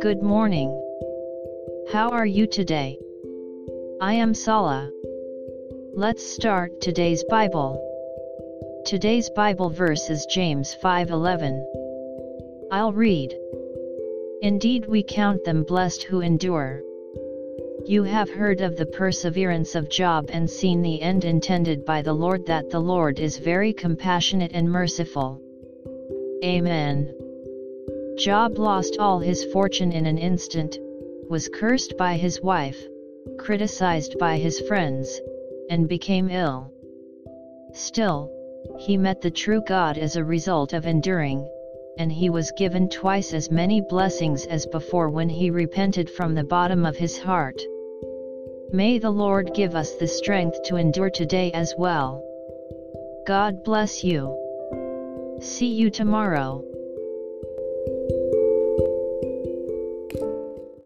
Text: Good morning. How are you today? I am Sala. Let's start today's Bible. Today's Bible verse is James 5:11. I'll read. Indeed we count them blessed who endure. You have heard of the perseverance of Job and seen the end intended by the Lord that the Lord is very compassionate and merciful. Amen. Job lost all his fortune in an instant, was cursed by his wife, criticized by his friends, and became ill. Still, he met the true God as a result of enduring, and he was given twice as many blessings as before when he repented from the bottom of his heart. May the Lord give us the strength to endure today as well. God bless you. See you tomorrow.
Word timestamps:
Good 0.00 0.22
morning. 0.22 0.70
How 1.92 2.08
are 2.12 2.24
you 2.24 2.46
today? 2.46 2.98
I 4.00 4.14
am 4.14 4.32
Sala. 4.32 4.90
Let's 5.92 6.24
start 6.24 6.80
today's 6.80 7.22
Bible. 7.24 7.78
Today's 8.86 9.28
Bible 9.36 9.68
verse 9.68 10.08
is 10.08 10.24
James 10.24 10.74
5:11. 10.82 11.62
I'll 12.72 12.94
read. 12.94 13.38
Indeed 14.40 14.86
we 14.86 15.02
count 15.02 15.44
them 15.44 15.62
blessed 15.62 16.04
who 16.04 16.20
endure. 16.22 16.82
You 17.84 18.04
have 18.04 18.30
heard 18.30 18.62
of 18.62 18.76
the 18.76 18.86
perseverance 18.86 19.74
of 19.74 19.90
Job 19.90 20.30
and 20.32 20.48
seen 20.48 20.80
the 20.80 21.02
end 21.02 21.26
intended 21.26 21.84
by 21.84 22.00
the 22.00 22.14
Lord 22.14 22.46
that 22.46 22.70
the 22.70 22.80
Lord 22.80 23.20
is 23.20 23.36
very 23.36 23.74
compassionate 23.74 24.52
and 24.54 24.70
merciful. 24.70 25.42
Amen. 26.44 27.10
Job 28.18 28.58
lost 28.58 28.98
all 28.98 29.18
his 29.18 29.42
fortune 29.46 29.92
in 29.92 30.04
an 30.04 30.18
instant, 30.18 30.78
was 31.30 31.48
cursed 31.48 31.96
by 31.96 32.16
his 32.16 32.42
wife, 32.42 32.76
criticized 33.38 34.18
by 34.18 34.36
his 34.36 34.60
friends, 34.60 35.22
and 35.70 35.88
became 35.88 36.28
ill. 36.28 36.70
Still, 37.72 38.30
he 38.78 38.98
met 38.98 39.22
the 39.22 39.30
true 39.30 39.62
God 39.66 39.96
as 39.96 40.16
a 40.16 40.24
result 40.24 40.74
of 40.74 40.86
enduring, 40.86 41.48
and 41.96 42.12
he 42.12 42.28
was 42.28 42.52
given 42.58 42.90
twice 42.90 43.32
as 43.32 43.50
many 43.50 43.80
blessings 43.80 44.44
as 44.44 44.66
before 44.66 45.08
when 45.08 45.30
he 45.30 45.48
repented 45.48 46.10
from 46.10 46.34
the 46.34 46.44
bottom 46.44 46.84
of 46.84 46.98
his 46.98 47.18
heart. 47.18 47.58
May 48.70 48.98
the 48.98 49.10
Lord 49.10 49.54
give 49.54 49.74
us 49.74 49.94
the 49.94 50.08
strength 50.08 50.62
to 50.64 50.76
endure 50.76 51.10
today 51.10 51.52
as 51.52 51.74
well. 51.78 52.22
God 53.26 53.64
bless 53.64 54.04
you. 54.04 54.43
See 55.44 55.66
you 55.66 55.90
tomorrow. 55.90 56.64